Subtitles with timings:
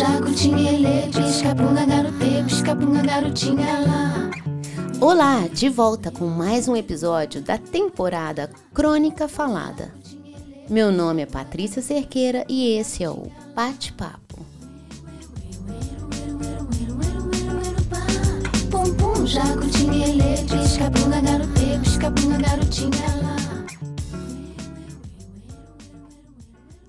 [0.00, 4.30] jaco, ele, pisca-punga, garote, pisca-punga, garotinha lá.
[4.98, 9.92] Olá, de volta com mais um episódio da temporada Crônica Falada.
[10.70, 14.46] Meu nome é Patrícia Cerqueira e esse é o Bate-Papo.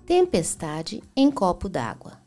[0.05, 2.20] Tempestade em copo d'água.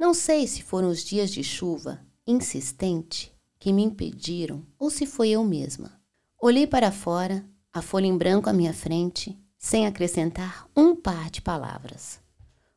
[0.00, 5.28] Não sei se foram os dias de chuva insistente que me impediram ou se foi
[5.28, 6.00] eu mesma.
[6.40, 11.42] Olhei para fora, a folha em branco à minha frente, sem acrescentar um par de
[11.42, 12.18] palavras.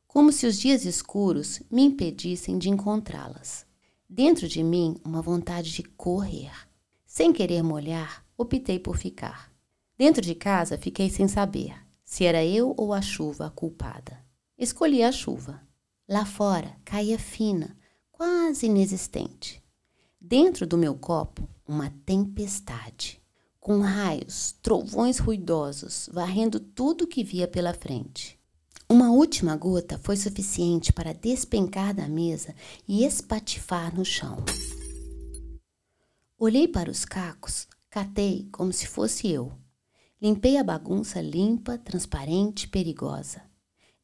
[0.05, 3.65] Como se os dias escuros me impedissem de encontrá-las.
[4.09, 6.51] Dentro de mim, uma vontade de correr.
[7.05, 9.49] Sem querer molhar, optei por ficar.
[9.97, 14.21] Dentro de casa, fiquei sem saber se era eu ou a chuva a culpada.
[14.57, 15.61] Escolhi a chuva.
[16.07, 17.77] Lá fora caía fina,
[18.11, 19.63] quase inexistente.
[20.19, 23.21] Dentro do meu copo, uma tempestade,
[23.57, 28.37] com raios, trovões ruidosos, varrendo tudo que via pela frente.
[28.89, 32.53] Uma última gota foi suficiente para despencar da mesa
[32.85, 34.43] e espatifar no chão.
[36.37, 39.53] Olhei para os cacos, catei como se fosse eu.
[40.21, 43.41] Limpei a bagunça limpa, transparente, perigosa.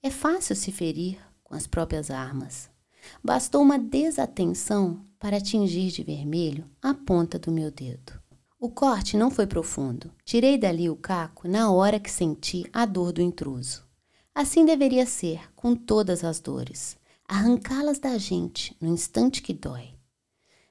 [0.02, 2.69] É fácil se ferir com as próprias armas.
[3.23, 8.14] Bastou uma desatenção para atingir de vermelho a ponta do meu dedo.
[8.59, 10.11] O corte não foi profundo.
[10.23, 13.83] Tirei dali o caco na hora que senti a dor do intruso.
[14.36, 19.95] Assim deveria ser com todas as dores, arrancá-las da gente no instante que dói.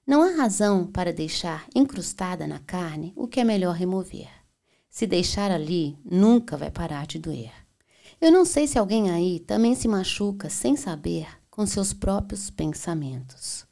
[0.06, 4.30] Não há razão para deixar incrustada na carne o que é melhor remover.
[4.88, 7.52] Se deixar ali, nunca vai parar de doer.
[8.20, 13.64] Eu não sei se alguém aí também se machuca sem saber com seus próprios pensamentos.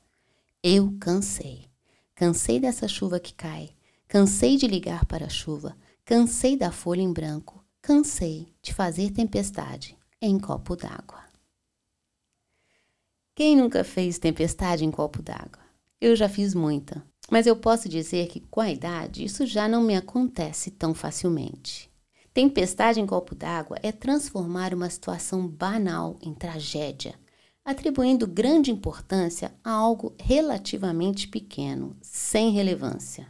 [0.63, 1.67] Eu cansei.
[2.15, 3.71] Cansei dessa chuva que cai.
[4.07, 5.77] Cansei de ligar para a chuva.
[6.05, 7.65] Cansei da folha em branco.
[7.83, 11.25] Cansei de fazer tempestade em copo d'água.
[13.35, 15.61] Quem nunca fez tempestade em copo d'água?
[16.01, 19.83] Eu já fiz muita, mas eu posso dizer que com a idade isso já não
[19.83, 21.91] me acontece tão facilmente.
[22.37, 27.15] Tempestade em copo d'água é transformar uma situação banal em tragédia,
[27.65, 33.27] atribuindo grande importância a algo relativamente pequeno, sem relevância.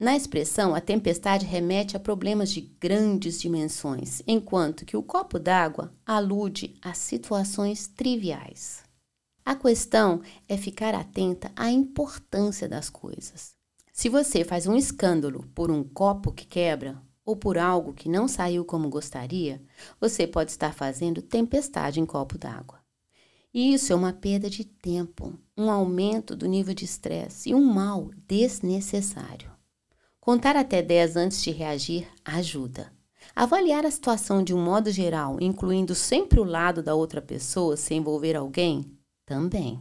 [0.00, 5.92] Na expressão, a tempestade remete a problemas de grandes dimensões, enquanto que o copo d'água
[6.06, 8.82] alude a situações triviais.
[9.44, 13.50] A questão é ficar atenta à importância das coisas.
[13.92, 18.26] Se você faz um escândalo por um copo que quebra, ou por algo que não
[18.26, 19.60] saiu como gostaria,
[20.00, 22.78] você pode estar fazendo tempestade em copo d'água.
[23.52, 28.08] Isso é uma perda de tempo, um aumento do nível de estresse e um mal
[28.26, 29.52] desnecessário.
[30.18, 32.90] Contar até 10 antes de reagir ajuda.
[33.36, 37.92] Avaliar a situação de um modo geral, incluindo sempre o lado da outra pessoa se
[37.92, 38.90] envolver alguém,
[39.26, 39.78] também.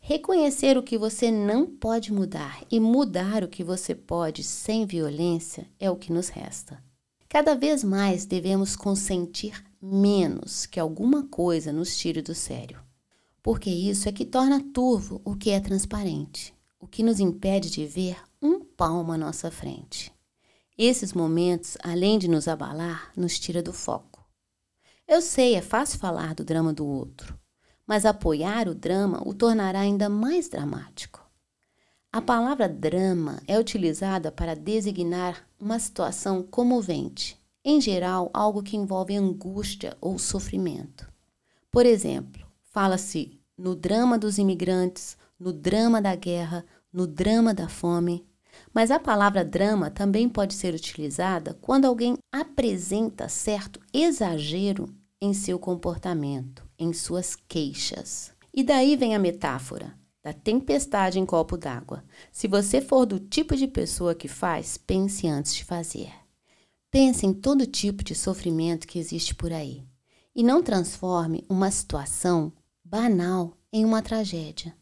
[0.00, 5.68] Reconhecer o que você não pode mudar e mudar o que você pode sem violência
[5.78, 6.82] é o que nos resta.
[7.28, 12.80] Cada vez mais devemos consentir menos que alguma coisa nos tire do sério,
[13.42, 17.84] porque isso é que torna turvo o que é transparente, o que nos impede de
[17.84, 20.10] ver um palmo à nossa frente.
[20.76, 24.24] Esses momentos, além de nos abalar, nos tira do foco.
[25.06, 27.38] Eu sei, é fácil falar do drama do outro,
[27.88, 31.26] mas apoiar o drama o tornará ainda mais dramático.
[32.12, 39.16] A palavra drama é utilizada para designar uma situação comovente, em geral, algo que envolve
[39.16, 41.10] angústia ou sofrimento.
[41.70, 48.26] Por exemplo, fala-se no drama dos imigrantes, no drama da guerra, no drama da fome.
[48.72, 54.88] Mas a palavra drama também pode ser utilizada quando alguém apresenta certo exagero
[55.20, 58.32] em seu comportamento, em suas queixas.
[58.54, 62.04] E daí vem a metáfora da tempestade em copo d'água.
[62.30, 66.12] Se você for do tipo de pessoa que faz, pense antes de fazer.
[66.90, 69.84] Pense em todo tipo de sofrimento que existe por aí
[70.34, 72.52] e não transforme uma situação
[72.84, 74.74] banal em uma tragédia,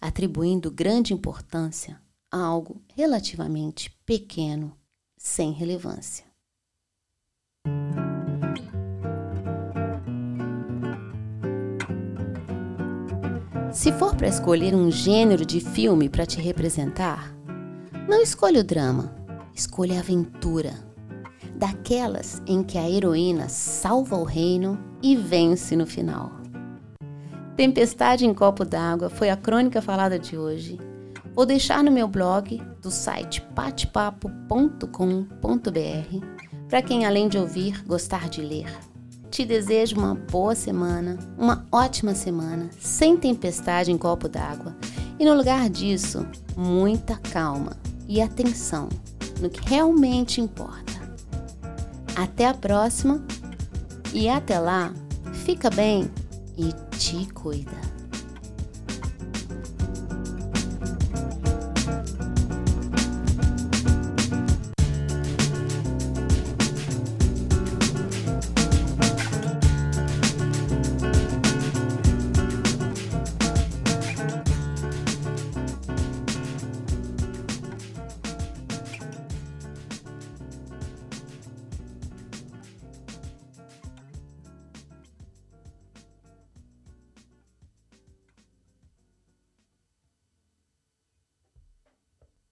[0.00, 2.00] atribuindo grande importância
[2.30, 4.76] a algo relativamente pequeno,
[5.16, 6.29] sem relevância.
[13.72, 17.32] Se for para escolher um gênero de filme para te representar,
[18.08, 19.14] não escolha o drama,
[19.54, 20.74] escolha a aventura.
[21.54, 26.32] Daquelas em que a heroína salva o reino e vence no final.
[27.54, 30.76] Tempestade em Copo d'Água foi a crônica falada de hoje.
[31.32, 36.26] Vou deixar no meu blog do site patepapo.com.br
[36.68, 38.89] para quem, além de ouvir, gostar de ler.
[39.30, 44.76] Te desejo uma boa semana, uma ótima semana, sem tempestade em copo d'água
[45.20, 47.76] e, no lugar disso, muita calma
[48.08, 48.88] e atenção
[49.40, 51.00] no que realmente importa.
[52.16, 53.22] Até a próxima
[54.12, 54.92] e até lá,
[55.32, 56.10] fica bem
[56.58, 57.89] e te cuida.